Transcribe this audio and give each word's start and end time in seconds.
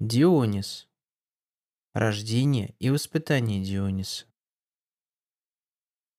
Дионис. 0.00 0.88
Рождение 1.92 2.76
и 2.78 2.88
воспитание 2.88 3.64
Диониса. 3.64 4.26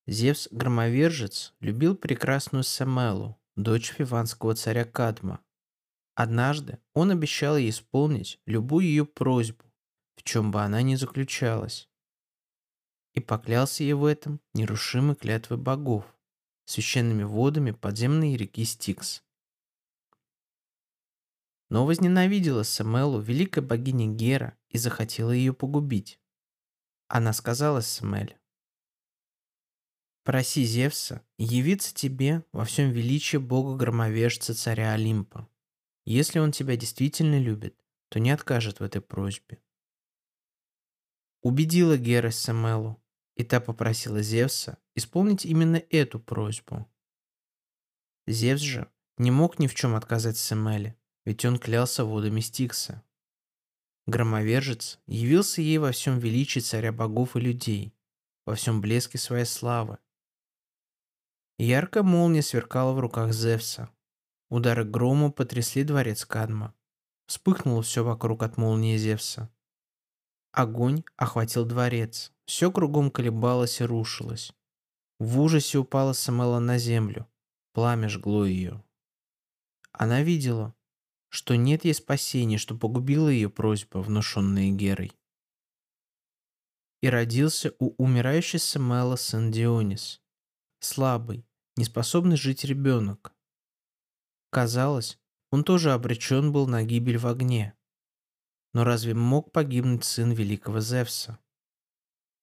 Зевс-громовержец 0.05 1.54
любил 1.61 1.95
прекрасную 1.95 2.65
Самелу, 2.65 3.39
дочь 3.55 3.93
фиванского 3.93 4.54
царя 4.55 4.84
Кадма. 4.84 5.39
Однажды 6.13 6.79
он 6.93 7.11
обещал 7.11 7.55
ей 7.55 7.70
исполнить 7.70 8.41
любую 8.45 8.86
ее 8.86 9.05
просьбу, 9.05 9.63
в 10.18 10.23
чем 10.23 10.52
бы 10.52 10.61
она 10.61 10.82
ни 10.82 10.96
заключалась. 10.96 11.89
И 13.14 13.21
поклялся 13.21 13.84
ей 13.84 13.93
в 13.93 14.04
этом 14.04 14.41
нерушимой 14.54 15.16
клятвой 15.16 15.57
богов, 15.57 16.04
священными 16.66 17.23
водами 17.23 17.71
подземной 17.71 18.36
реки 18.36 18.66
Стикс. 18.66 19.23
Но 21.70 21.86
возненавидела 21.86 22.63
Самелу 22.63 23.21
великая 23.21 23.62
богиня 23.62 24.07
Гера 24.07 24.57
и 24.70 24.77
захотела 24.77 25.31
ее 25.31 25.53
погубить. 25.53 26.20
Она 27.07 27.31
сказала 27.34 27.81
Самеле, 27.81 28.39
«Проси 30.23 30.63
Зевса 30.63 31.25
явиться 31.38 31.94
тебе 31.94 32.44
во 32.52 32.66
всем 32.66 32.91
величии 32.91 33.38
бога-громовежца 33.38 34.53
царя 34.53 34.94
Олимпа. 34.94 35.49
Если 36.05 36.39
он 36.39 36.52
тебя 36.52 36.75
действительно 36.75 37.39
любит, 37.39 37.83
то 38.09 38.20
не 38.20 38.31
откажет 38.31 38.80
в 38.80 38.83
этой 38.83 39.02
просьбе». 39.02 39.59
Убедила 41.41 41.97
Гера 41.97 42.31
Самелу, 42.31 43.02
и 43.36 43.44
та 43.45 43.61
попросила 43.61 44.22
Зевса 44.22 44.77
исполнить 44.95 45.45
именно 45.45 45.77
эту 45.89 46.20
просьбу. 46.20 46.91
Зевс 48.27 48.61
же 48.61 48.91
не 49.17 49.31
мог 49.31 49.59
ни 49.59 49.67
в 49.67 49.75
чем 49.75 49.95
отказать 49.95 50.38
Самеле, 50.38 50.98
ведь 51.26 51.46
он 51.46 51.58
клялся 51.58 52.05
водами 52.05 52.40
Стикса. 52.40 53.04
Громовержец 54.08 55.00
явился 55.05 55.61
ей 55.61 55.78
во 55.78 55.92
всем 55.92 56.17
величии 56.17 56.59
царя 56.59 56.92
богов 56.92 57.36
и 57.36 57.39
людей, 57.39 57.94
во 58.45 58.56
всем 58.56 58.81
блеске 58.81 59.17
своей 59.17 59.45
славы. 59.45 60.00
Яркая 61.59 62.03
молния 62.03 62.42
сверкала 62.42 62.94
в 62.94 63.00
руках 63.00 63.34
Зевса. 63.34 63.89
Удары 64.50 64.86
грома 64.86 65.30
потрясли 65.31 65.84
дворец 65.84 66.26
Кадма. 66.26 66.73
Вспыхнуло 67.28 67.83
все 67.83 68.04
вокруг 68.04 68.42
от 68.42 68.58
молнии 68.58 68.98
Зевса. 68.98 69.52
Огонь 70.52 71.04
охватил 71.16 71.66
дворец. 71.66 72.31
Все 72.45 72.72
кругом 72.72 73.11
колебалось 73.11 73.81
и 73.81 73.83
рушилось. 73.83 74.52
В 75.20 75.39
ужасе 75.39 75.78
упала 75.78 76.14
Самела 76.14 76.59
на 76.59 76.80
землю. 76.80 77.28
Пламя 77.73 78.09
жгло 78.09 78.45
ее. 78.45 78.83
Она 79.92 80.23
видела, 80.23 80.73
что 81.30 81.55
нет 81.55 81.85
ей 81.85 81.94
спасения, 81.94 82.58
что 82.58 82.75
погубила 82.75 83.30
ее 83.30 83.49
просьба, 83.49 83.99
внушенная 83.99 84.72
Герой. 84.72 85.11
И 87.02 87.08
родился 87.08 87.73
у 87.80 87.94
умирающей 88.03 88.59
Самела 88.59 89.16
сын 89.16 89.52
Дионис, 89.52 90.21
слабый, 90.80 91.45
неспособный 91.77 92.36
жить 92.36 92.66
ребенок. 92.66 93.33
Казалось, 94.49 95.19
он 95.52 95.63
тоже 95.63 95.94
обречен 95.94 96.52
был 96.52 96.67
на 96.67 96.83
гибель 96.83 97.17
в 97.17 97.27
огне. 97.27 97.75
Но 98.73 98.83
разве 98.83 99.14
мог 99.14 99.52
погибнуть 99.52 100.03
сын 100.03 100.31
великого 100.31 100.80
Зевса? 100.80 101.39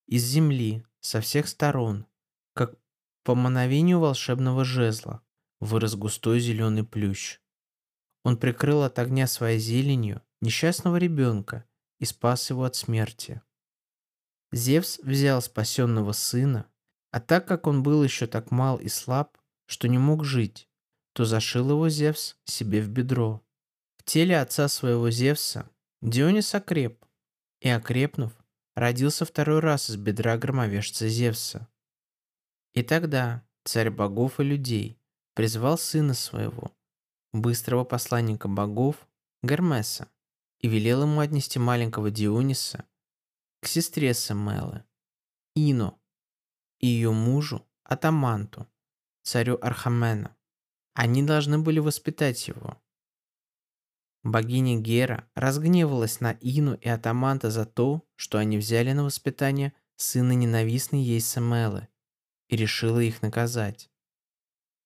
Из 0.06 0.24
земли, 0.24 0.84
со 1.00 1.20
всех 1.20 1.48
сторон, 1.48 2.06
как 2.54 2.76
по 3.24 3.34
мановению 3.34 4.00
волшебного 4.00 4.64
жезла, 4.64 5.22
вырос 5.60 5.96
густой 5.96 6.40
зеленый 6.40 6.84
плющ. 6.84 7.40
Он 8.26 8.36
прикрыл 8.36 8.82
от 8.82 8.98
огня 8.98 9.28
своей 9.28 9.60
зеленью 9.60 10.20
несчастного 10.40 10.96
ребенка 10.96 11.64
и 12.00 12.04
спас 12.04 12.50
его 12.50 12.64
от 12.64 12.74
смерти. 12.74 13.40
Зевс 14.50 14.98
взял 14.98 15.40
спасенного 15.40 16.10
сына, 16.10 16.66
а 17.12 17.20
так 17.20 17.46
как 17.46 17.68
он 17.68 17.84
был 17.84 18.02
еще 18.02 18.26
так 18.26 18.50
мал 18.50 18.78
и 18.78 18.88
слаб, 18.88 19.38
что 19.66 19.86
не 19.86 19.98
мог 19.98 20.24
жить, 20.24 20.68
то 21.12 21.24
зашил 21.24 21.70
его 21.70 21.88
Зевс 21.88 22.36
себе 22.46 22.82
в 22.82 22.88
бедро. 22.88 23.44
В 23.96 24.02
теле 24.02 24.40
отца 24.40 24.66
своего 24.66 25.08
Зевса 25.08 25.70
Дионис 26.02 26.52
окреп, 26.52 27.04
и 27.60 27.68
окрепнув, 27.68 28.32
родился 28.74 29.24
второй 29.24 29.60
раз 29.60 29.88
из 29.88 29.94
бедра 29.98 30.36
громовержца 30.36 31.08
Зевса. 31.08 31.68
И 32.74 32.82
тогда 32.82 33.46
царь 33.62 33.90
богов 33.90 34.40
и 34.40 34.42
людей 34.42 34.98
призвал 35.34 35.78
сына 35.78 36.14
своего, 36.14 36.75
быстрого 37.40 37.84
посланника 37.84 38.48
богов 38.48 39.06
Гермеса 39.42 40.08
и 40.60 40.68
велел 40.68 41.02
ему 41.02 41.20
отнести 41.20 41.58
маленького 41.58 42.10
Диониса 42.10 42.84
к 43.60 43.68
сестре 43.68 44.14
Семелы, 44.14 44.84
Ино, 45.54 45.98
и 46.80 46.86
ее 46.86 47.12
мужу 47.12 47.66
Атаманту, 47.84 48.66
царю 49.22 49.58
Архамена. 49.60 50.36
Они 50.94 51.22
должны 51.22 51.58
были 51.58 51.78
воспитать 51.78 52.48
его. 52.48 52.80
Богиня 54.22 54.80
Гера 54.80 55.28
разгневалась 55.34 56.20
на 56.20 56.32
Ину 56.40 56.74
и 56.74 56.88
Атаманта 56.88 57.50
за 57.50 57.64
то, 57.64 58.04
что 58.16 58.38
они 58.38 58.58
взяли 58.58 58.92
на 58.92 59.04
воспитание 59.04 59.72
сына 59.96 60.32
ненавистной 60.32 61.00
ей 61.00 61.20
Семелы 61.20 61.88
и 62.48 62.56
решила 62.56 62.98
их 62.98 63.22
наказать. 63.22 63.90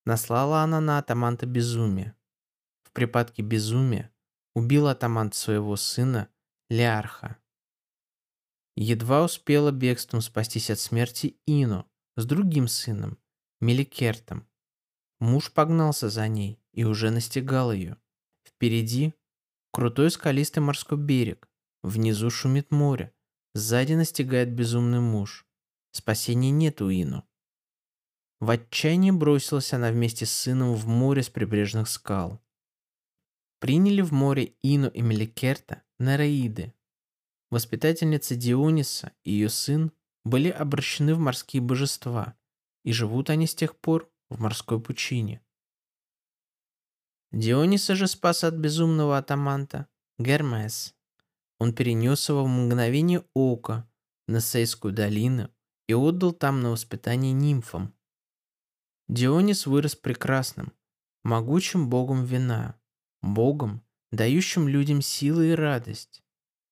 Наслала 0.04 0.62
она 0.62 0.80
на 0.80 0.98
Атаманта 0.98 1.46
безумие, 1.46 2.14
в 2.90 2.92
припадке 2.92 3.42
безумия 3.42 4.12
убил 4.52 4.88
атаман 4.88 5.30
своего 5.30 5.76
сына 5.76 6.28
Леарха. 6.68 7.36
Едва 8.74 9.22
успела 9.22 9.70
бегством 9.70 10.20
спастись 10.20 10.70
от 10.70 10.80
смерти 10.80 11.36
Ину 11.46 11.88
с 12.16 12.26
другим 12.26 12.66
сыном, 12.66 13.16
Меликертом. 13.60 14.48
Муж 15.20 15.52
погнался 15.52 16.08
за 16.08 16.26
ней 16.26 16.58
и 16.72 16.82
уже 16.82 17.10
настигал 17.10 17.72
ее. 17.72 17.96
Впереди 18.44 19.14
крутой 19.70 20.10
скалистый 20.10 20.62
морской 20.62 20.98
берег, 20.98 21.48
внизу 21.82 22.28
шумит 22.28 22.72
море, 22.72 23.14
сзади 23.54 23.92
настигает 23.92 24.52
безумный 24.52 25.00
муж. 25.00 25.46
Спасения 25.92 26.50
нет 26.50 26.82
у 26.82 26.90
Ину. 26.90 27.24
В 28.40 28.50
отчаянии 28.50 29.12
бросилась 29.12 29.72
она 29.72 29.92
вместе 29.92 30.26
с 30.26 30.32
сыном 30.32 30.74
в 30.74 30.88
море 30.88 31.22
с 31.22 31.28
прибрежных 31.28 31.88
скал 31.88 32.42
приняли 33.60 34.00
в 34.00 34.12
море 34.12 34.54
Ину 34.62 34.88
и 34.88 35.02
Меликерта 35.02 35.82
Нереиды. 35.98 36.74
Воспитательница 37.50 38.34
Диониса 38.34 39.12
и 39.22 39.32
ее 39.32 39.50
сын 39.50 39.92
были 40.24 40.48
обращены 40.48 41.14
в 41.14 41.18
морские 41.18 41.62
божества, 41.62 42.36
и 42.84 42.92
живут 42.92 43.30
они 43.30 43.46
с 43.46 43.54
тех 43.54 43.76
пор 43.76 44.10
в 44.30 44.40
морской 44.40 44.80
пучине. 44.80 45.44
Диониса 47.32 47.94
же 47.94 48.06
спас 48.08 48.44
от 48.44 48.54
безумного 48.54 49.18
атаманта 49.18 49.86
Гермес. 50.18 50.94
Он 51.58 51.74
перенес 51.74 52.28
его 52.28 52.44
в 52.44 52.48
мгновение 52.48 53.24
ока 53.34 53.88
на 54.26 54.40
Сейскую 54.40 54.94
долину 54.94 55.50
и 55.86 55.94
отдал 55.94 56.32
там 56.32 56.62
на 56.62 56.70
воспитание 56.70 57.32
нимфам. 57.32 57.94
Дионис 59.08 59.66
вырос 59.66 59.96
прекрасным, 59.96 60.72
могучим 61.24 61.90
богом 61.90 62.24
вина, 62.24 62.79
Богом, 63.22 63.82
дающим 64.10 64.66
людям 64.68 65.02
силы 65.02 65.50
и 65.50 65.54
радость, 65.54 66.22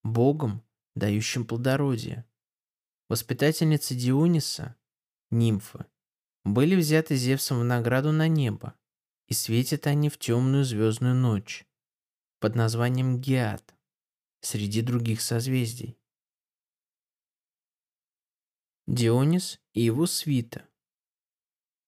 Богом, 0.03 0.62
дающим 0.94 1.47
плодородие. 1.47 2.25
Воспитательницы 3.09 3.94
Диониса, 3.94 4.76
нимфы, 5.31 5.86
были 6.44 6.75
взяты 6.75 7.16
Зевсом 7.16 7.60
в 7.60 7.64
награду 7.64 8.12
на 8.12 8.28
небо, 8.28 8.75
и 9.26 9.34
светят 9.34 9.86
они 9.86 10.09
в 10.09 10.19
темную 10.19 10.64
звездную 10.64 11.14
ночь 11.14 11.66
под 12.41 12.54
названием 12.54 13.20
Геат 13.20 13.74
среди 14.41 14.83
других 14.83 15.21
созвездий. 15.21 15.98
Дионис 18.86 19.60
и 19.74 19.83
его 19.83 20.06
свита. 20.06 20.66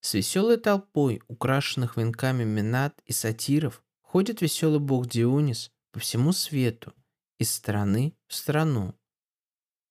С 0.02 0.14
веселой 0.14 0.58
толпой, 0.58 1.22
украшенных 1.28 1.96
венками 1.96 2.44
минат 2.44 3.00
и 3.06 3.12
сатиров, 3.12 3.82
Ходит 4.12 4.40
веселый 4.40 4.80
бог 4.80 5.06
Дионис 5.06 5.70
по 5.92 6.00
всему 6.00 6.32
свету, 6.32 6.92
из 7.38 7.54
страны 7.54 8.18
в 8.26 8.34
страну. 8.34 8.98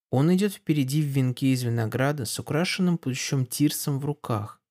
Он 0.10 0.36
идет 0.36 0.56
впереди 0.56 1.02
в 1.02 1.06
венке 1.06 1.54
из 1.54 1.64
винограда 1.64 2.26
с 2.26 2.38
украшенным 2.38 2.98
плющом 2.98 3.46
тирсом 3.46 3.98
в 3.98 4.04
руках. 4.04 4.62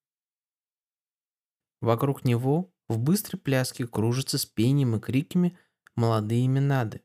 Вокруг 1.81 2.27
него 2.27 2.75
в 2.89 2.99
быстрой 2.99 3.41
пляске 3.41 3.87
кружатся 3.87 4.37
с 4.37 4.45
пением 4.45 4.97
и 4.97 5.00
криками 5.00 5.59
молодые 5.97 6.47
минады. 6.47 7.03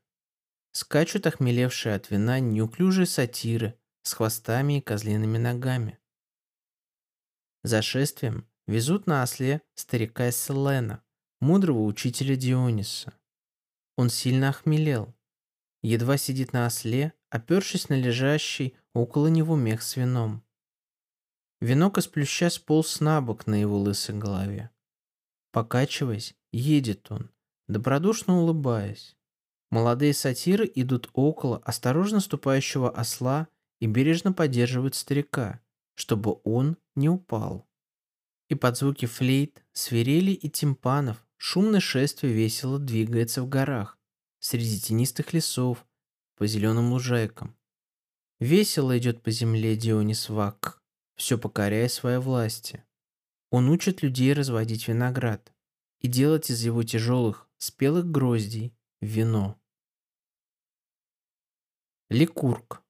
Скачут 0.74 1.26
охмелевшие 1.26 1.96
от 1.96 2.12
вина 2.12 2.42
неуклюжие 2.42 3.06
сатиры 3.06 3.80
с 4.02 4.12
хвостами 4.12 4.80
и 4.80 4.82
козлиными 4.82 5.38
ногами. 5.38 5.98
За 7.64 7.82
шествием 7.82 8.50
везут 8.68 9.08
на 9.08 9.24
осле 9.24 9.62
старика 9.76 10.30
Селена, 10.30 11.03
мудрого 11.44 11.84
учителя 11.84 12.36
Диониса. 12.38 13.14
Он 13.98 14.10
сильно 14.10 14.50
охмелел. 14.50 15.14
едва 15.82 16.18
сидит 16.18 16.54
на 16.54 16.66
осле, 16.66 17.14
опершись 17.30 17.90
на 17.90 18.00
лежащий 18.00 18.76
около 18.94 19.28
него 19.28 19.58
мех 19.58 19.84
с 19.84 19.98
вином. 19.98 20.42
Венок 21.60 21.98
из 21.98 22.08
плюща 22.08 22.50
сполз 22.50 23.02
на 23.02 23.22
бок 23.22 23.46
на 23.46 23.56
его 23.56 23.78
лысой 23.78 24.18
голове. 24.18 24.70
Покачиваясь, 25.52 26.34
едет 26.54 27.12
он, 27.12 27.30
добродушно 27.68 28.40
улыбаясь. 28.40 29.18
Молодые 29.70 30.14
сатиры 30.14 30.72
идут 30.74 31.10
около 31.14 31.58
осторожно 31.58 32.22
ступающего 32.22 32.90
осла 32.90 33.50
и 33.80 33.88
бережно 33.88 34.32
поддерживают 34.32 34.96
старика, 34.96 35.60
чтобы 35.96 36.40
он 36.46 36.78
не 36.96 37.10
упал. 37.10 37.68
И 38.48 38.56
под 38.56 38.78
звуки 38.78 39.08
флейт, 39.08 39.64
свирели 39.74 40.32
и 40.32 40.50
тимпанов 40.50 41.26
шумное 41.46 41.82
шествие 41.82 42.32
весело 42.32 42.80
двигается 42.80 43.44
в 43.44 43.50
горах, 43.50 44.00
среди 44.40 44.80
тенистых 44.80 45.34
лесов, 45.34 45.86
по 46.38 46.48
зеленым 46.48 46.94
лужайкам. 46.94 47.58
Весело 48.40 48.98
идет 48.98 49.22
по 49.22 49.30
земле 49.30 49.76
Дионис 49.76 50.30
Вак, 50.30 50.82
все 51.18 51.38
покоряя 51.38 51.90
своей 51.90 52.20
власти. 52.20 52.86
Он 53.52 53.68
учит 53.68 54.04
людей 54.04 54.32
разводить 54.32 54.88
виноград 54.88 55.54
и 56.00 56.08
делать 56.08 56.50
из 56.50 56.64
его 56.64 56.82
тяжелых, 56.82 57.50
спелых 57.58 58.10
гроздей 58.10 58.74
вино. 59.02 59.60
Ликург. 62.10 62.82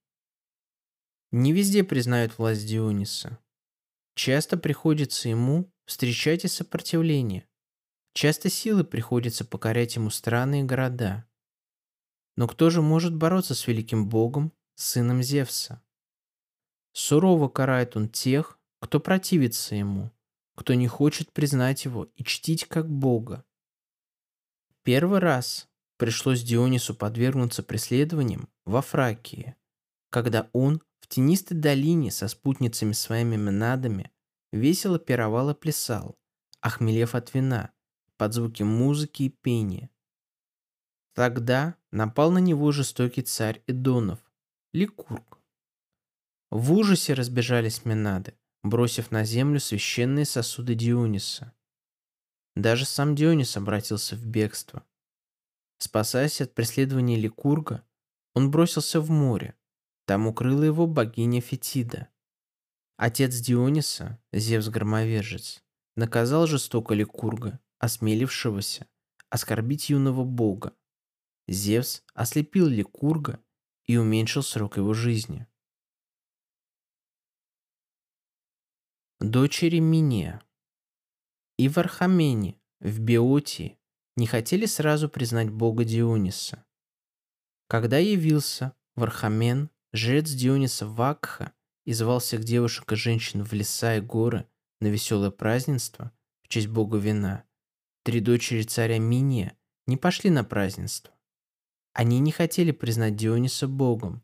Не 1.31 1.53
везде 1.53 1.83
признают 1.83 2.37
власть 2.37 2.67
Диониса. 2.67 3.39
Часто 4.13 4.57
приходится 4.57 5.27
ему 5.27 5.73
встречать 5.87 6.45
и 6.45 6.47
сопротивление. 6.47 7.47
Часто 8.13 8.49
силы 8.49 8.83
приходится 8.83 9.43
покорять 9.43 9.95
ему 9.95 10.11
страны 10.11 10.61
и 10.61 10.63
города. 10.63 11.27
Но 12.35 12.47
кто 12.47 12.69
же 12.69 12.81
может 12.81 13.15
бороться 13.15 13.55
с 13.55 13.67
великим 13.67 14.07
богом, 14.07 14.53
сыном 14.75 15.23
Зевса? 15.23 15.83
Сурово 16.93 17.49
карает 17.49 17.95
он 17.95 18.07
тех, 18.07 18.59
кто 18.79 18.99
противится 18.99 19.75
ему, 19.75 20.11
кто 20.55 20.75
не 20.75 20.87
хочет 20.87 21.31
признать 21.31 21.85
его 21.85 22.05
и 22.15 22.23
чтить 22.23 22.65
как 22.65 22.87
бога. 22.87 23.43
Первый 24.83 25.19
раз 25.19 25.67
пришлось 25.97 26.43
Дионису 26.43 26.93
подвергнуться 26.93 27.63
преследованиям 27.63 28.49
во 28.65 28.81
Фракии, 28.81 29.55
когда 30.09 30.49
он 30.53 30.81
в 30.99 31.07
тенистой 31.07 31.57
долине 31.57 32.11
со 32.11 32.27
спутницами 32.27 32.91
своими 32.91 33.37
менадами 33.37 34.11
весело 34.51 34.99
пировал 34.99 35.49
и 35.49 35.55
плясал, 35.55 36.15
охмелев 36.61 37.15
от 37.15 37.33
вина, 37.33 37.71
под 38.17 38.33
звуки 38.33 38.63
музыки 38.63 39.23
и 39.23 39.29
пения. 39.29 39.89
Тогда 41.13 41.75
напал 41.91 42.31
на 42.31 42.39
него 42.39 42.71
жестокий 42.71 43.21
царь 43.21 43.61
Эдонов, 43.67 44.19
Ликург. 44.73 45.39
В 46.49 46.73
ужасе 46.73 47.13
разбежались 47.13 47.85
Менады, 47.85 48.35
бросив 48.63 49.11
на 49.11 49.23
землю 49.23 49.59
священные 49.59 50.25
сосуды 50.25 50.75
Диониса. 50.75 51.53
Даже 52.55 52.85
сам 52.85 53.15
Дионис 53.15 53.57
обратился 53.57 54.15
в 54.15 54.25
бегство. 54.25 54.85
Спасаясь 55.77 56.41
от 56.41 56.53
преследования 56.53 57.17
Ликурга, 57.17 57.83
он 58.33 58.51
бросился 58.51 59.01
в 59.01 59.09
море. 59.09 59.55
Там 60.05 60.27
укрыла 60.27 60.63
его 60.63 60.87
богиня 60.87 61.41
Фетида. 61.41 62.09
Отец 62.97 63.35
Диониса, 63.39 64.19
Зевс-громовержец, 64.31 65.63
наказал 65.95 66.47
жестоко 66.47 66.93
Ликурга, 66.93 67.59
осмелившегося 67.83 68.87
оскорбить 69.29 69.89
юного 69.89 70.23
бога. 70.23 70.73
Зевс 71.49 72.01
ослепил 72.13 72.67
Ликурга 72.67 73.43
и 73.83 73.97
уменьшил 73.97 74.41
срок 74.41 74.77
его 74.77 74.93
жизни. 74.93 75.45
Дочери 79.19 79.79
Мине 79.79 80.41
и 81.57 81.67
в 81.67 81.77
Архамене, 81.77 82.57
в 82.79 83.01
Беотии, 83.01 83.77
не 84.15 84.27
хотели 84.27 84.65
сразу 84.65 85.09
признать 85.09 85.49
бога 85.49 85.83
Диониса. 85.83 86.65
Когда 87.67 87.97
явился 87.97 88.77
Вархамен, 88.95 89.69
жрец 89.91 90.29
Диониса 90.29 90.87
Вакха, 90.87 91.51
и 91.83 91.91
звал 91.91 92.19
всех 92.19 92.45
девушек 92.45 92.89
и 92.93 92.95
женщин 92.95 93.43
в 93.43 93.51
леса 93.51 93.97
и 93.97 93.99
горы 93.99 94.47
на 94.79 94.87
веселое 94.87 95.31
празднество 95.31 96.13
в 96.43 96.47
честь 96.47 96.67
бога 96.67 96.97
вина, 96.97 97.43
три 98.03 98.19
дочери 98.19 98.63
царя 98.63 98.99
Миния 98.99 99.57
не 99.87 99.97
пошли 99.97 100.29
на 100.29 100.43
празднество. 100.43 101.13
Они 101.93 102.19
не 102.19 102.31
хотели 102.31 102.71
признать 102.71 103.15
Диониса 103.15 103.67
богом. 103.67 104.23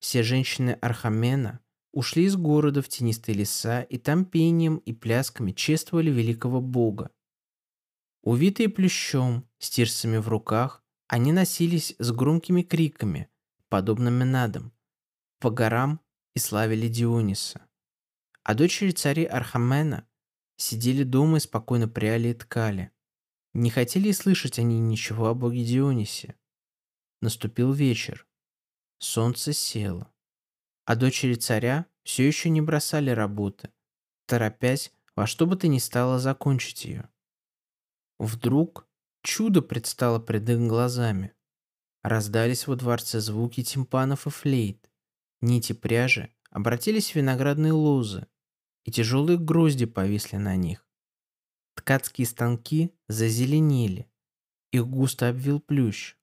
Все 0.00 0.22
женщины 0.22 0.72
Архамена 0.82 1.60
ушли 1.92 2.24
из 2.24 2.36
города 2.36 2.82
в 2.82 2.88
тенистые 2.88 3.36
леса 3.36 3.82
и 3.82 3.96
там 3.96 4.26
пением 4.26 4.76
и 4.78 4.92
плясками 4.92 5.52
чествовали 5.52 6.10
великого 6.10 6.60
бога. 6.60 7.10
Увитые 8.22 8.68
плющом, 8.68 9.48
с 9.58 9.70
тирсами 9.70 10.18
в 10.18 10.28
руках, 10.28 10.84
они 11.08 11.32
носились 11.32 11.94
с 11.98 12.12
громкими 12.12 12.62
криками, 12.62 13.30
подобными 13.68 14.24
надам, 14.24 14.72
по 15.38 15.50
горам 15.50 16.00
и 16.34 16.38
славили 16.38 16.88
Диониса. 16.88 17.66
А 18.42 18.54
дочери 18.54 18.90
царей 18.90 19.26
Архамена 19.26 20.06
сидели 20.56 21.04
дома 21.04 21.38
и 21.38 21.40
спокойно 21.40 21.88
пряли 21.88 22.28
и 22.28 22.34
ткали. 22.34 22.90
Не 23.58 23.70
хотели 23.70 24.12
слышать 24.12 24.58
они 24.58 24.78
ничего 24.80 25.28
о 25.28 25.34
боге 25.34 25.64
Дионисе. 25.64 26.34
Наступил 27.22 27.72
вечер. 27.72 28.26
Солнце 28.98 29.54
село. 29.54 30.12
А 30.84 30.94
дочери 30.94 31.36
царя 31.36 31.86
все 32.02 32.26
еще 32.26 32.50
не 32.50 32.60
бросали 32.60 33.08
работы, 33.08 33.70
торопясь 34.26 34.92
во 35.14 35.26
что 35.26 35.46
бы 35.46 35.56
то 35.56 35.68
ни 35.68 35.78
стало 35.78 36.18
закончить 36.18 36.84
ее. 36.84 37.08
Вдруг 38.18 38.86
чудо 39.22 39.62
предстало 39.62 40.18
пред 40.18 40.50
их 40.50 40.58
глазами. 40.58 41.32
Раздались 42.02 42.66
во 42.66 42.76
дворце 42.76 43.20
звуки 43.20 43.62
тимпанов 43.62 44.26
и 44.26 44.30
флейт. 44.30 44.90
Нити 45.40 45.72
пряжи 45.72 46.30
обратились 46.50 47.12
в 47.12 47.14
виноградные 47.14 47.72
лозы, 47.72 48.26
и 48.84 48.92
тяжелые 48.92 49.38
грозди 49.38 49.86
повисли 49.86 50.36
на 50.36 50.56
них. 50.56 50.85
Ткацкие 51.76 52.26
станки 52.26 52.92
зазеленели, 53.06 54.10
их 54.72 54.88
густо 54.88 55.28
обвил 55.28 55.60
плющ. 55.60 56.16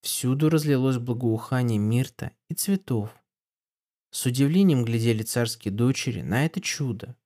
Всюду 0.00 0.48
разлилось 0.48 0.98
благоухание 0.98 1.78
мирта 1.78 2.30
и 2.48 2.54
цветов. 2.54 3.10
С 4.12 4.24
удивлением 4.24 4.84
глядели 4.84 5.22
царские 5.22 5.74
дочери 5.74 6.22
на 6.22 6.46
это 6.46 6.60
чудо. 6.60 7.16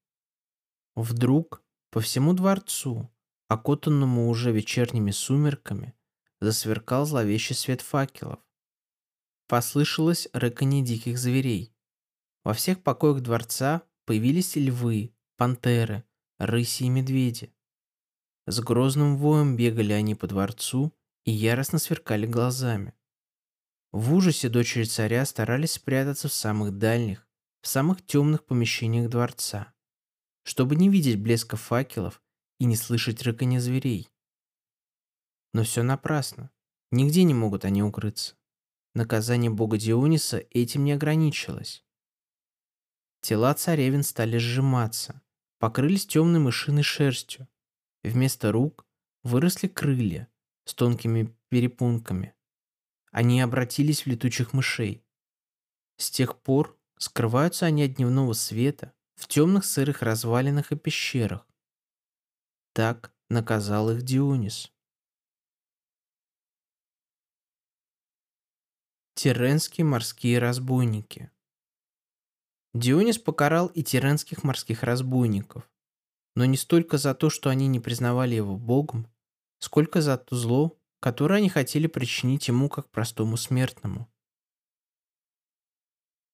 Вдруг 0.96 1.62
по 1.90 2.00
всему 2.00 2.32
дворцу, 2.32 3.10
окутанному 3.48 4.28
уже 4.28 4.50
вечерними 4.50 5.10
сумерками, 5.10 5.94
засверкал 6.40 7.04
зловещий 7.04 7.54
свет 7.54 7.82
факелов. 7.82 8.40
Послышалось 9.46 10.28
рыканье 10.32 10.82
диких 10.82 11.18
зверей. 11.18 11.74
Во 12.42 12.54
всех 12.54 12.82
покоях 12.82 13.20
дворца 13.20 13.82
появились 14.06 14.56
львы, 14.56 15.14
пантеры, 15.36 16.04
рыси 16.40 16.84
и 16.84 16.88
медведи. 16.88 17.54
С 18.46 18.58
грозным 18.58 19.16
воем 19.16 19.54
бегали 19.54 19.92
они 19.92 20.16
по 20.16 20.26
дворцу 20.26 20.92
и 21.24 21.30
яростно 21.30 21.78
сверкали 21.78 22.26
глазами. 22.26 22.94
В 23.92 24.12
ужасе 24.12 24.48
дочери 24.48 24.84
царя 24.84 25.24
старались 25.24 25.74
спрятаться 25.74 26.26
в 26.26 26.32
самых 26.32 26.76
дальних, 26.76 27.28
в 27.62 27.68
самых 27.68 28.04
темных 28.04 28.44
помещениях 28.44 29.08
дворца 29.08 29.72
чтобы 30.42 30.76
не 30.76 30.88
видеть 30.88 31.20
блеска 31.20 31.56
факелов 31.56 32.22
и 32.58 32.64
не 32.64 32.76
слышать 32.76 33.22
рыканья 33.22 33.60
зверей. 33.60 34.10
Но 35.52 35.64
все 35.64 35.82
напрасно. 35.82 36.50
Нигде 36.90 37.22
не 37.22 37.34
могут 37.34 37.64
они 37.64 37.82
укрыться. 37.82 38.36
Наказание 38.94 39.50
бога 39.50 39.78
Диониса 39.78 40.38
этим 40.50 40.84
не 40.84 40.92
ограничилось. 40.92 41.84
Тела 43.20 43.54
царевин 43.54 44.02
стали 44.02 44.38
сжиматься, 44.38 45.22
покрылись 45.60 46.06
темной 46.06 46.40
мышиной 46.40 46.82
шерстью. 46.82 47.46
Вместо 48.02 48.50
рук 48.50 48.86
выросли 49.22 49.68
крылья 49.68 50.26
с 50.64 50.74
тонкими 50.74 51.36
перепунками. 51.50 52.34
Они 53.12 53.42
обратились 53.42 54.02
в 54.02 54.06
летучих 54.06 54.54
мышей. 54.54 55.04
С 55.98 56.10
тех 56.10 56.40
пор 56.40 56.78
скрываются 56.96 57.66
они 57.66 57.84
от 57.84 57.94
дневного 57.94 58.32
света 58.32 58.94
в 59.16 59.28
темных 59.28 59.66
сырых 59.66 60.00
развалинах 60.00 60.72
и 60.72 60.76
пещерах. 60.76 61.46
Так 62.72 63.12
наказал 63.28 63.90
их 63.90 64.02
Дионис. 64.02 64.72
Тиренские 69.14 69.84
морские 69.84 70.38
разбойники 70.38 71.30
Дионис 72.72 73.18
покарал 73.18 73.66
и 73.68 73.82
тиренских 73.82 74.44
морских 74.44 74.82
разбойников, 74.82 75.68
но 76.36 76.44
не 76.44 76.56
столько 76.56 76.98
за 76.98 77.14
то, 77.14 77.28
что 77.28 77.50
они 77.50 77.66
не 77.66 77.80
признавали 77.80 78.36
его 78.36 78.56
богом, 78.56 79.08
сколько 79.58 80.00
за 80.00 80.16
то 80.16 80.36
зло, 80.36 80.78
которое 81.00 81.36
они 81.36 81.48
хотели 81.48 81.86
причинить 81.86 82.48
ему 82.48 82.68
как 82.68 82.88
простому 82.90 83.36
смертному. 83.36 84.08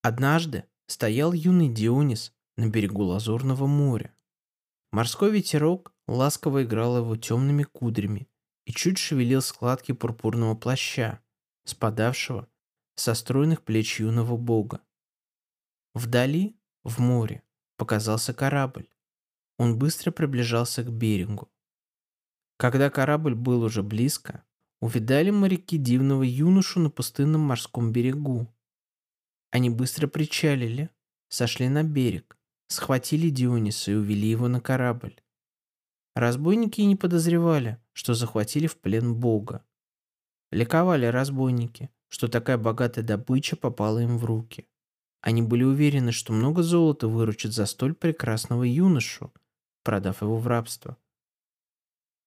Однажды 0.02 0.64
стоял 0.86 1.32
юный 1.32 1.68
Дионис 1.68 2.32
на 2.56 2.68
берегу 2.68 3.04
Лазурного 3.04 3.66
моря. 3.66 4.14
Морской 4.92 5.30
ветерок 5.30 5.92
ласково 6.06 6.64
играл 6.64 6.98
его 6.98 7.16
темными 7.16 7.64
кудрями 7.64 8.28
и 8.66 8.72
чуть 8.72 8.98
шевелил 8.98 9.42
складки 9.42 9.92
пурпурного 9.92 10.54
плаща, 10.54 11.20
спадавшего 11.64 12.48
со 12.94 13.14
стройных 13.14 13.62
плеч 13.62 14.00
юного 14.00 14.36
бога. 14.36 14.80
Вдали, 15.96 16.54
в 16.84 16.98
море, 16.98 17.42
показался 17.78 18.34
корабль. 18.34 18.86
Он 19.56 19.78
быстро 19.78 20.10
приближался 20.10 20.84
к 20.84 20.92
берегу. 20.92 21.50
Когда 22.58 22.90
корабль 22.90 23.34
был 23.34 23.62
уже 23.62 23.82
близко, 23.82 24.44
увидали 24.82 25.30
моряки 25.30 25.78
дивного 25.78 26.22
юношу 26.22 26.80
на 26.80 26.90
пустынном 26.90 27.40
морском 27.40 27.92
берегу. 27.92 28.54
Они 29.50 29.70
быстро 29.70 30.06
причалили, 30.06 30.90
сошли 31.30 31.66
на 31.70 31.82
берег, 31.82 32.36
схватили 32.68 33.30
Диониса 33.30 33.92
и 33.92 33.94
увели 33.94 34.28
его 34.28 34.48
на 34.48 34.60
корабль. 34.60 35.18
Разбойники 36.14 36.82
и 36.82 36.84
не 36.84 36.96
подозревали, 36.96 37.82
что 37.94 38.12
захватили 38.12 38.66
в 38.66 38.76
плен 38.76 39.14
Бога. 39.14 39.64
Ликовали 40.50 41.06
разбойники, 41.06 41.88
что 42.08 42.28
такая 42.28 42.58
богатая 42.58 43.02
добыча 43.02 43.56
попала 43.56 44.00
им 44.00 44.18
в 44.18 44.26
руки. 44.26 44.68
Они 45.26 45.42
были 45.42 45.64
уверены, 45.64 46.12
что 46.12 46.32
много 46.32 46.62
золота 46.62 47.08
выручат 47.08 47.52
за 47.52 47.66
столь 47.66 47.94
прекрасного 47.96 48.62
юношу, 48.62 49.34
продав 49.82 50.22
его 50.22 50.38
в 50.38 50.46
рабство. 50.46 50.98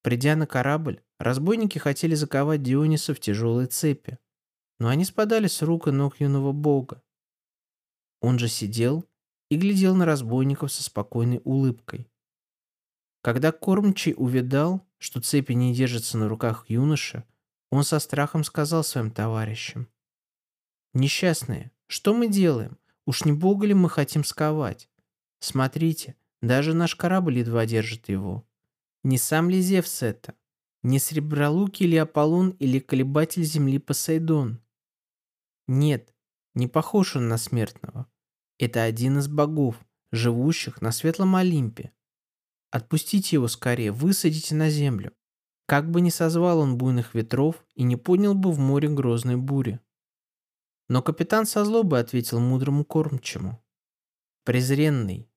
Придя 0.01 0.35
на 0.35 0.45
корабль, 0.45 1.01
разбойники 1.17 1.77
хотели 1.77 2.13
заковать 2.13 2.61
Диониса 2.61 3.13
в 3.13 3.21
тяжелые 3.21 3.67
цепи, 3.67 4.19
но 4.79 4.89
они 4.89 5.05
спадали 5.05 5.47
с 5.47 5.61
рук 5.61 5.87
и 5.87 5.91
ног 5.91 6.19
юного 6.19 6.51
бога. 6.51 7.01
Он 8.19 8.37
же 8.37 8.49
сидел 8.49 9.05
и 9.49 9.55
глядел 9.55 9.95
на 9.95 10.05
разбойников 10.05 10.69
со 10.69 10.83
спокойной 10.83 11.39
улыбкой. 11.45 12.11
Когда 13.21 13.53
кормчий 13.53 14.13
увидал, 14.17 14.85
что 14.97 15.21
цепи 15.21 15.53
не 15.53 15.73
держатся 15.73 16.17
на 16.17 16.27
руках 16.27 16.65
юноши, 16.67 17.23
он 17.71 17.85
со 17.85 17.97
страхом 17.99 18.43
сказал 18.43 18.83
своим 18.83 19.09
товарищам. 19.09 19.87
«Несчастные, 20.93 21.71
что 21.87 22.13
мы 22.13 22.27
делаем? 22.27 22.77
Уж 23.09 23.25
не 23.25 23.31
Бога 23.31 23.65
ли 23.65 23.73
мы 23.73 23.89
хотим 23.89 24.23
сковать? 24.23 24.87
Смотрите, 25.39 26.15
даже 26.43 26.75
наш 26.75 26.95
корабль 26.95 27.39
едва 27.39 27.65
держит 27.65 28.07
его. 28.07 28.47
Не 29.03 29.17
сам 29.17 29.49
ли 29.49 29.61
Зевс 29.61 30.03
это? 30.03 30.35
Не 30.83 30.99
Сребролук 30.99 31.81
или 31.81 31.95
Аполлон 31.95 32.51
или 32.59 32.77
колебатель 32.77 33.41
земли 33.41 33.79
Посейдон? 33.79 34.61
Нет, 35.67 36.13
не 36.53 36.67
похож 36.67 37.15
он 37.15 37.27
на 37.29 37.39
смертного. 37.39 38.05
Это 38.59 38.83
один 38.83 39.17
из 39.17 39.27
богов, 39.27 39.83
живущих 40.11 40.79
на 40.83 40.91
Светлом 40.91 41.35
Олимпе. 41.35 41.91
Отпустите 42.69 43.37
его 43.37 43.47
скорее, 43.47 43.91
высадите 43.91 44.53
на 44.53 44.69
землю. 44.69 45.13
Как 45.65 45.89
бы 45.89 46.01
ни 46.01 46.11
созвал 46.11 46.59
он 46.59 46.77
буйных 46.77 47.15
ветров 47.15 47.65
и 47.73 47.81
не 47.81 47.95
поднял 47.95 48.35
бы 48.35 48.51
в 48.51 48.59
море 48.59 48.87
грозной 48.87 49.35
бури. 49.35 49.79
Но 50.89 51.01
капитан 51.01 51.45
со 51.45 51.63
злобой 51.63 52.01
ответил 52.01 52.39
мудрому 52.39 52.83
кормчему. 52.83 53.63
Презренный, 54.43 55.29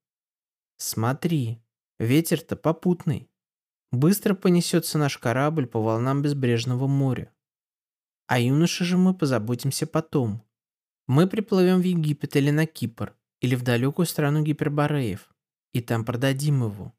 смотри, 0.79 1.63
ветер-то 1.99 2.57
попутный. 2.57 3.31
Быстро 3.91 4.35
понесется 4.35 4.97
наш 4.97 5.19
корабль 5.19 5.67
по 5.67 5.81
волнам 5.81 6.23
безбрежного 6.23 6.87
моря. 6.87 7.31
А 8.27 8.41
юноше 8.41 8.85
же 8.85 8.97
мы 8.97 9.15
позаботимся 9.15 9.87
потом. 9.87 10.43
Мы 11.07 11.27
приплывем 11.27 11.81
в 11.81 11.85
Египет 11.85 12.35
или 12.37 12.51
на 12.51 12.65
Кипр, 12.65 13.15
или 13.43 13.55
в 13.55 13.63
далекую 13.63 14.07
страну 14.07 14.43
Гипербореев, 14.43 15.29
и 15.75 15.83
там 15.83 16.07
продадим 16.07 16.65
его. 16.65 16.95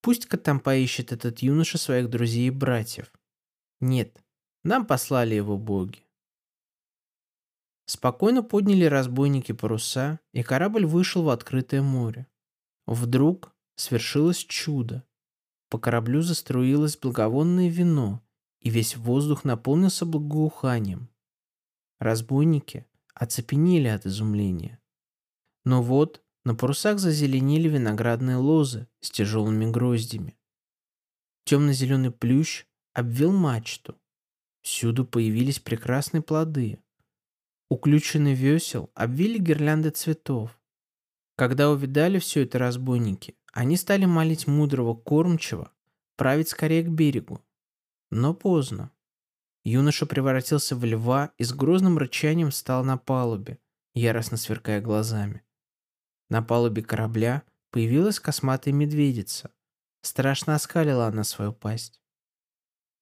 Пусть-ка 0.00 0.38
там 0.38 0.60
поищет 0.60 1.12
этот 1.12 1.40
юноша 1.40 1.76
своих 1.76 2.08
друзей 2.08 2.48
и 2.48 2.50
братьев. 2.50 3.12
Нет, 3.80 4.24
нам 4.64 4.86
послали 4.86 5.34
его 5.34 5.58
боги. 5.58 6.07
Спокойно 7.88 8.42
подняли 8.42 8.84
разбойники 8.84 9.52
паруса, 9.52 10.20
и 10.34 10.42
корабль 10.42 10.84
вышел 10.84 11.22
в 11.22 11.30
открытое 11.30 11.80
море. 11.80 12.26
Вдруг 12.84 13.56
свершилось 13.76 14.44
чудо. 14.44 15.04
По 15.70 15.78
кораблю 15.78 16.20
заструилось 16.20 16.98
благовонное 16.98 17.70
вино, 17.70 18.22
и 18.60 18.68
весь 18.68 18.94
воздух 18.94 19.44
наполнился 19.44 20.04
благоуханием. 20.04 21.08
Разбойники 21.98 22.84
оцепенели 23.14 23.88
от 23.88 24.04
изумления. 24.04 24.78
Но 25.64 25.82
вот 25.82 26.22
на 26.44 26.54
парусах 26.54 26.98
зазеленели 26.98 27.70
виноградные 27.70 28.36
лозы 28.36 28.86
с 29.00 29.10
тяжелыми 29.10 29.64
гроздями. 29.70 30.36
Темно-зеленый 31.44 32.10
плющ 32.10 32.66
обвел 32.92 33.32
мачту. 33.32 33.98
Всюду 34.60 35.06
появились 35.06 35.58
прекрасные 35.58 36.20
плоды. 36.20 36.82
Уключенный 37.70 38.34
весел 38.34 38.90
обвили 38.94 39.38
гирлянды 39.38 39.90
цветов. 39.90 40.58
Когда 41.36 41.70
увидали 41.70 42.18
все 42.18 42.44
это 42.44 42.58
разбойники, 42.58 43.36
они 43.52 43.76
стали 43.76 44.06
молить 44.06 44.46
мудрого 44.46 44.94
кормчего 44.94 45.72
править 46.18 46.48
скорее 46.48 46.82
к 46.82 46.88
берегу. 46.88 47.44
Но 48.10 48.34
поздно. 48.34 48.90
Юноша 49.64 50.04
превратился 50.04 50.74
в 50.74 50.84
льва 50.84 51.32
и 51.38 51.44
с 51.44 51.52
грозным 51.52 51.96
рычанием 51.96 52.50
встал 52.50 52.84
на 52.84 52.98
палубе, 52.98 53.58
яростно 53.94 54.36
сверкая 54.36 54.80
глазами. 54.80 55.44
На 56.28 56.42
палубе 56.42 56.82
корабля 56.82 57.44
появилась 57.70 58.18
косматая 58.18 58.74
медведица. 58.74 59.52
Страшно 60.02 60.54
оскалила 60.54 61.06
она 61.06 61.22
свою 61.22 61.52
пасть. 61.52 62.00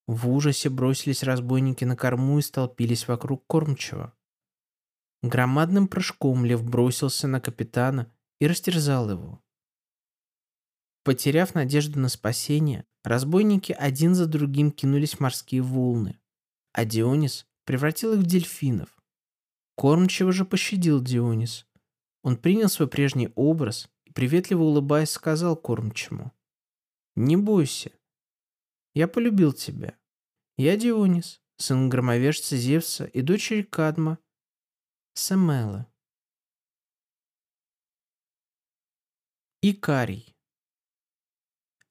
В 0.07 0.29
ужасе 0.29 0.69
бросились 0.69 1.23
разбойники 1.23 1.85
на 1.85 1.97
корму 1.97 2.39
и 2.39 2.43
столпились 2.43 3.09
вокруг 3.09 3.47
кормчего. 3.47 4.13
Громадным 5.23 5.89
прыжком 5.89 6.45
лев 6.45 6.63
бросился 6.63 7.27
на 7.27 7.41
капитана 7.41 8.13
и 8.41 8.47
растерзал 8.47 9.11
его. 9.11 9.43
Потеряв 11.05 11.55
надежду 11.55 12.01
на 12.01 12.09
спасение, 12.09 12.85
разбойники 13.05 13.73
один 13.73 14.15
за 14.15 14.27
другим 14.27 14.71
кинулись 14.71 15.15
в 15.15 15.21
морские 15.21 15.63
волны, 15.63 16.19
а 16.73 16.85
Дионис 16.85 17.47
превратил 17.65 18.15
их 18.15 18.21
в 18.21 18.27
дельфинов. 18.27 18.91
Кормчего 19.77 20.33
же 20.33 20.45
пощадил 20.45 21.03
Дионис, 21.03 21.67
он 22.27 22.37
принял 22.37 22.69
свой 22.69 22.89
прежний 22.89 23.31
образ 23.37 23.89
и, 24.05 24.11
приветливо 24.11 24.65
улыбаясь, 24.65 25.11
сказал 25.11 25.55
кормчему. 25.55 26.33
«Не 27.15 27.37
бойся. 27.37 27.93
Я 28.95 29.07
полюбил 29.07 29.53
тебя. 29.53 29.97
Я 30.57 30.77
Дионис, 30.77 31.41
сын 31.57 31.89
громовержца 31.89 32.57
Зевса 32.57 33.05
и 33.05 33.21
дочери 33.21 33.63
Кадма, 33.63 34.19
Семелы. 35.19 35.87
Икарий. 39.63 40.37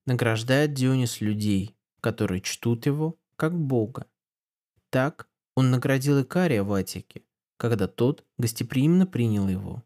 Награждает 0.05 0.75
Дионис 0.75 1.21
людей, 1.21 1.75
которые 2.01 2.41
чтут 2.41 2.85
его, 2.85 3.19
как 3.35 3.59
бога. 3.59 4.07
Так 4.91 5.27
он 5.55 5.71
наградил 5.71 6.21
Икария 6.21 6.61
в 6.61 6.71
Атике, 6.71 7.25
когда 7.57 7.87
тот 7.87 8.23
гостеприимно 8.37 9.07
принял 9.07 9.47
его. 9.47 9.83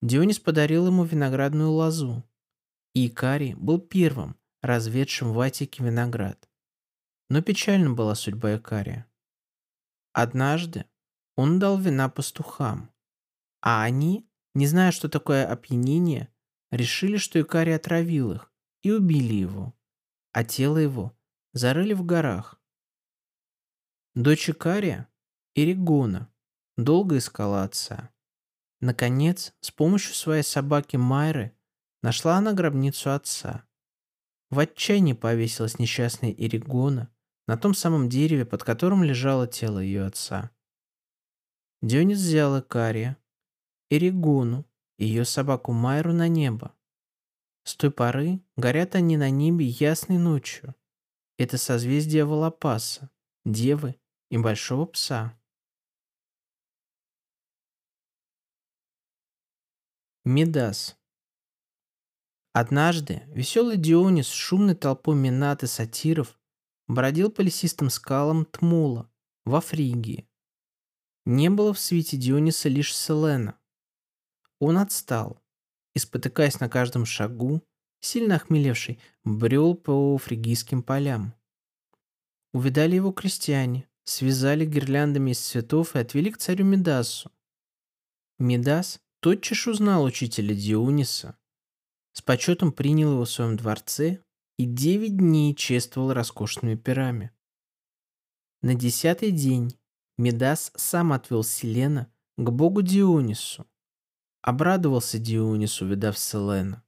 Дионис 0.00 0.40
подарил 0.40 0.88
ему 0.88 1.04
виноградную 1.04 1.70
лозу, 1.70 2.24
и 2.92 3.06
Икарий 3.06 3.54
был 3.54 3.78
первым, 3.78 4.36
разведшим 4.62 5.32
в 5.32 5.38
Атике 5.38 5.84
виноград. 5.84 6.50
Но 7.30 7.40
печальна 7.40 7.92
была 7.94 8.16
судьба 8.16 8.56
Икария. 8.56 9.06
Однажды 10.12 10.86
он 11.36 11.58
дал 11.58 11.78
вина 11.78 12.08
пастухам, 12.08 12.90
а 13.60 13.82
они, 13.82 14.28
не 14.54 14.66
зная, 14.66 14.92
что 14.92 15.08
такое 15.08 15.46
опьянение, 15.46 16.28
решили, 16.70 17.16
что 17.16 17.40
Икарий 17.40 17.74
отравил 17.74 18.32
их 18.32 18.52
и 18.82 18.90
убили 18.90 19.34
его, 19.34 19.74
а 20.32 20.44
тело 20.44 20.78
его 20.78 21.16
зарыли 21.52 21.94
в 21.94 22.04
горах. 22.04 22.60
Дочь 24.14 24.50
Икария, 24.50 25.08
Иригона, 25.54 26.30
долго 26.76 27.18
искала 27.18 27.62
отца. 27.62 28.10
Наконец, 28.80 29.54
с 29.60 29.70
помощью 29.70 30.14
своей 30.14 30.42
собаки 30.42 30.96
Майры 30.96 31.56
нашла 32.02 32.36
она 32.36 32.52
гробницу 32.52 33.12
отца. 33.12 33.64
В 34.50 34.58
отчаянии 34.58 35.12
повесилась 35.12 35.78
несчастная 35.78 36.32
Иригона 36.32 37.08
на 37.46 37.56
том 37.56 37.74
самом 37.74 38.08
дереве, 38.08 38.44
под 38.44 38.64
которым 38.64 39.02
лежало 39.02 39.46
тело 39.46 39.78
ее 39.78 40.04
отца. 40.04 40.50
Дионис 41.82 42.18
взял 42.18 42.60
Икария, 42.60 43.16
Иригону 43.90 44.64
и 44.98 45.04
ее 45.04 45.24
собаку 45.24 45.72
Майру 45.72 46.12
на 46.12 46.28
небо. 46.28 46.76
С 47.64 47.74
той 47.74 47.90
поры 47.90 48.40
горят 48.56 48.94
они 48.94 49.16
на 49.16 49.30
небе 49.30 49.66
ясной 49.66 50.18
ночью. 50.18 50.76
Это 51.38 51.58
созвездие 51.58 52.24
Волопаса, 52.24 53.10
девы 53.44 53.96
и 54.30 54.38
большого 54.38 54.86
пса. 54.86 55.36
Медас. 60.24 60.96
Однажды 62.52 63.24
веселый 63.26 63.76
Дионис 63.76 64.28
с 64.28 64.32
шумной 64.32 64.76
толпой 64.76 65.16
минат 65.16 65.64
и 65.64 65.66
сатиров 65.66 66.38
бродил 66.86 67.28
по 67.28 67.40
лесистым 67.40 67.90
скалам 67.90 68.44
Тмула 68.44 69.10
во 69.44 69.60
Фригии. 69.60 70.28
Не 71.24 71.50
было 71.50 71.72
в 71.72 71.78
свете 71.78 72.16
Диониса 72.16 72.68
лишь 72.68 72.96
Селена. 72.96 73.58
Он 74.58 74.78
отстал 74.78 75.40
и, 75.94 75.98
на 76.60 76.68
каждом 76.68 77.04
шагу, 77.04 77.62
сильно 78.00 78.36
охмелевший, 78.36 78.98
брел 79.24 79.74
по 79.74 80.16
фригийским 80.18 80.82
полям. 80.82 81.34
Увидали 82.52 82.96
его 82.96 83.12
крестьяне, 83.12 83.88
связали 84.04 84.66
гирляндами 84.66 85.30
из 85.30 85.40
цветов 85.40 85.94
и 85.94 86.00
отвели 86.00 86.30
к 86.30 86.38
царю 86.38 86.64
Медасу. 86.64 87.30
Медас 88.38 89.00
тотчас 89.20 89.66
узнал 89.66 90.04
учителя 90.04 90.54
Диониса, 90.54 91.38
с 92.12 92.20
почетом 92.20 92.72
принял 92.72 93.12
его 93.12 93.24
в 93.24 93.30
своем 93.30 93.56
дворце 93.56 94.22
и 94.58 94.64
девять 94.64 95.16
дней 95.16 95.54
чествовал 95.54 96.12
роскошными 96.12 96.74
пирами. 96.74 97.30
На 98.60 98.74
десятый 98.74 99.30
день 99.30 99.76
Медас 100.18 100.72
сам 100.76 101.12
отвел 101.12 101.42
Селена 101.42 102.12
к 102.36 102.50
богу 102.50 102.82
Дионису. 102.82 103.66
Обрадовался 104.42 105.18
Дионис, 105.18 105.80
увидав 105.80 106.18
Селена, 106.18 106.82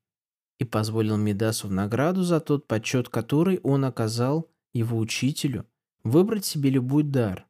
и 0.59 0.65
позволил 0.65 1.17
Медасу 1.17 1.69
в 1.69 1.73
награду 1.73 2.23
за 2.23 2.41
тот 2.41 2.67
почет, 2.67 3.09
который 3.09 3.61
он 3.61 3.85
оказал 3.85 4.51
его 4.73 4.99
учителю, 4.99 5.67
выбрать 6.03 6.45
себе 6.45 6.71
любой 6.71 7.03
дар. 7.03 7.47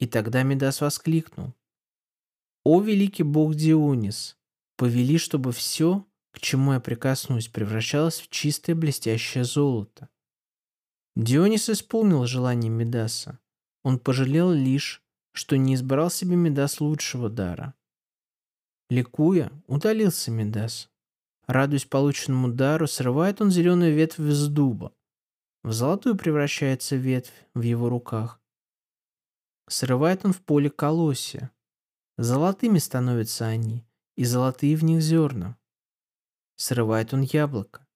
И 0.00 0.06
тогда 0.06 0.42
Медас 0.42 0.80
воскликнул. 0.80 1.54
«О, 2.64 2.80
великий 2.80 3.22
бог 3.22 3.54
Дионис, 3.54 4.36
повели, 4.76 5.18
чтобы 5.18 5.52
все, 5.52 6.06
к 6.32 6.40
чему 6.40 6.72
я 6.72 6.80
прикоснусь, 6.80 7.48
превращалось 7.48 8.20
в 8.20 8.28
чистое 8.28 8.74
блестящее 8.74 9.44
золото». 9.44 10.08
Дионис 11.14 11.70
исполнил 11.70 12.26
желание 12.26 12.70
Медаса. 12.70 13.38
Он 13.84 14.00
пожалел 14.00 14.50
лишь, 14.50 15.02
что 15.32 15.56
не 15.56 15.74
избрал 15.74 16.10
себе 16.10 16.34
Медас 16.34 16.80
лучшего 16.80 17.28
дара. 17.28 17.74
Ликуя, 18.90 19.52
удалился 19.66 20.30
Медас. 20.30 20.90
Радуясь 21.46 21.84
полученному 21.84 22.48
дару, 22.48 22.86
срывает 22.86 23.40
он 23.40 23.50
зеленую 23.50 23.94
ветвь 23.94 24.18
из 24.18 24.48
дуба. 24.48 24.94
В 25.62 25.72
золотую 25.72 26.16
превращается 26.16 26.96
ветвь 26.96 27.32
в 27.54 27.60
его 27.60 27.88
руках. 27.88 28.40
Срывает 29.68 30.24
он 30.24 30.32
в 30.32 30.40
поле 30.42 30.70
колосья. 30.70 31.50
Золотыми 32.16 32.78
становятся 32.78 33.46
они, 33.46 33.84
и 34.16 34.24
золотые 34.24 34.76
в 34.76 34.84
них 34.84 35.02
зерна. 35.02 35.58
Срывает 36.56 37.12
он 37.12 37.22
яблоко. 37.22 37.86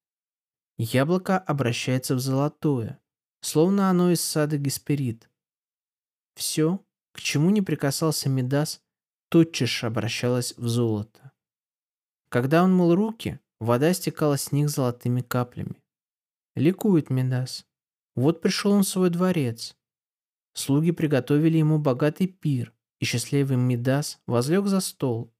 Яблоко 0.76 1.38
обращается 1.38 2.14
в 2.14 2.20
золотое, 2.20 3.00
словно 3.40 3.90
оно 3.90 4.10
из 4.10 4.20
сада 4.20 4.58
Гесперид. 4.58 5.27
Все, 6.38 6.78
к 7.10 7.20
чему 7.20 7.50
не 7.50 7.62
прикасался 7.62 8.28
Медас, 8.28 8.80
тотчас 9.28 9.82
обращалось 9.82 10.54
в 10.56 10.68
золото. 10.68 11.32
Когда 12.28 12.62
он 12.62 12.72
мыл 12.72 12.94
руки, 12.94 13.40
вода 13.58 13.92
стекала 13.92 14.38
с 14.38 14.52
них 14.52 14.68
золотыми 14.68 15.20
каплями. 15.20 15.82
Ликует 16.54 17.10
Медас. 17.10 17.66
Вот 18.14 18.40
пришел 18.40 18.70
он 18.70 18.84
в 18.84 18.88
свой 18.88 19.10
дворец. 19.10 19.76
Слуги 20.54 20.92
приготовили 20.92 21.58
ему 21.58 21.80
богатый 21.80 22.28
пир, 22.28 22.72
и 23.00 23.04
счастливый 23.04 23.56
Медас 23.56 24.20
возлег 24.28 24.68
за 24.68 24.78
стол. 24.78 25.34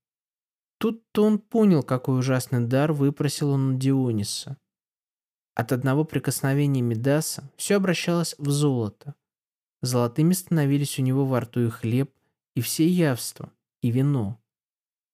Тут-то 0.79 1.22
он 1.22 1.38
понял, 1.38 1.85
какой 1.85 2.18
ужасный 2.18 2.66
дар 2.66 2.92
выпросил 2.92 3.51
он 3.51 3.77
у 3.77 3.79
Диониса. 3.79 4.57
От 5.55 5.70
одного 5.70 6.03
прикосновения 6.03 6.83
Медаса 6.83 7.49
все 7.57 7.77
обращалось 7.77 8.35
в 8.37 8.51
золото. 8.51 9.14
Золотыми 9.81 10.33
становились 10.33 10.99
у 10.99 11.03
него 11.03 11.25
во 11.25 11.41
рту 11.41 11.67
и 11.67 11.71
хлеб, 11.71 12.12
и 12.55 12.61
все 12.61 12.88
явства, 12.88 13.53
и 13.81 13.91
вино. 13.91 14.41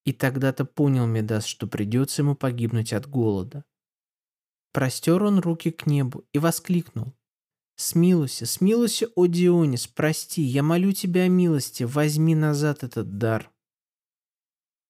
И 0.05 0.13
тогда-то 0.13 0.65
понял 0.65 1.07
Медас, 1.07 1.45
что 1.45 1.67
придется 1.67 2.23
ему 2.23 2.35
погибнуть 2.35 2.93
от 2.93 3.09
голода. 3.09 3.65
Простер 4.73 5.23
он 5.23 5.39
руки 5.39 5.71
к 5.71 5.87
небу 5.87 6.25
и 6.33 6.39
воскликнул. 6.39 7.15
«Смилуйся, 7.77 8.47
смилуйся, 8.47 9.09
о 9.17 9.27
Дионис, 9.27 9.87
прости, 9.87 10.43
я 10.43 10.63
молю 10.63 10.93
тебя 10.93 11.23
о 11.23 11.29
милости, 11.29 11.83
возьми 11.83 12.35
назад 12.35 12.85
этот 12.85 13.19
дар». 13.19 13.51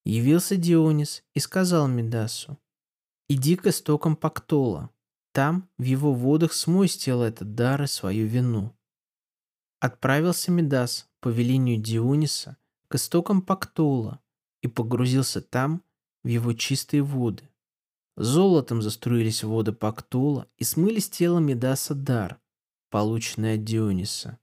Явился 0.05 0.55
Дионис 0.55 1.23
и 1.33 1.39
сказал 1.39 1.87
Медасу, 1.87 2.59
«Иди 3.27 3.55
к 3.55 3.65
истокам 3.65 4.15
Пактола, 4.15 4.91
там, 5.33 5.67
в 5.79 5.83
его 5.83 6.13
водах, 6.13 6.53
смой 6.53 6.87
с 6.87 6.95
тела 6.95 7.23
этот 7.23 7.55
дар 7.55 7.81
и 7.83 7.87
свою 7.87 8.27
вину». 8.27 8.75
Отправился 9.85 10.49
Медас 10.49 11.07
по 11.19 11.29
велению 11.29 11.77
Диониса 11.77 12.57
к 12.87 12.95
истокам 12.95 13.43
Пактола, 13.43 14.19
и 14.63 14.67
погрузился 14.67 15.43
там, 15.43 15.83
в 16.23 16.27
его 16.27 16.53
чистые 16.53 17.03
воды. 17.03 17.51
Золотом 18.17 18.81
заструились 18.81 19.43
воды 19.43 19.73
Пактула 19.73 20.47
и 20.57 20.63
смыли 20.63 20.97
с 20.97 21.07
тела 21.07 21.37
Медаса 21.37 21.93
дар, 21.93 22.41
полученный 22.89 23.57
от 23.57 23.63
Диониса. 23.63 24.39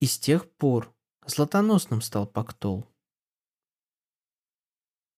И 0.00 0.06
с 0.06 0.18
тех 0.18 0.50
пор 0.50 0.94
златоносным 1.24 2.02
стал 2.02 2.26
Пактол. 2.26 2.86